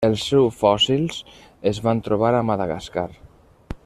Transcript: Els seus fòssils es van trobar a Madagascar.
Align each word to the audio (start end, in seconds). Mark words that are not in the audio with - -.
Els 0.05 0.21
seus 0.29 0.55
fòssils 0.61 1.19
es 1.73 1.81
van 1.89 2.01
trobar 2.09 2.33
a 2.39 2.43
Madagascar. 2.51 3.09